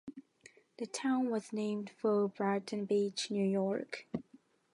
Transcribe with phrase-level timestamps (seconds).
[0.79, 4.07] The town was named for Brighton Beach, New York.